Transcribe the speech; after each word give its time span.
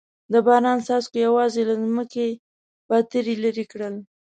د 0.31 0.33
باران 0.45 0.79
څاڅکو 0.87 1.17
یوازې 1.27 1.61
له 1.69 1.75
ځمکې 1.83 2.25
پتري 2.87 3.35
لرې 3.43 3.65
کړل. 3.71 3.95